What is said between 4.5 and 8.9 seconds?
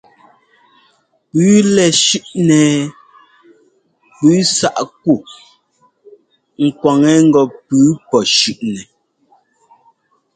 sáꞌ kú ŋ kwaŋɛ ŋgɔ pʉ́ʉ pɔ́ shʉ́ꞌnɛ.